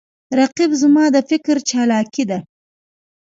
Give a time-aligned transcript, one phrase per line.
[0.39, 2.39] رقیب زما د فکر چالاکي ده